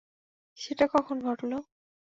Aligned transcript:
সেটা 0.59 0.85
কখন 0.93 1.17
ঘটল? 1.27 1.51